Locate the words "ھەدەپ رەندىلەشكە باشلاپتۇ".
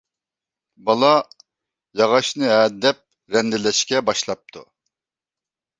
2.55-4.69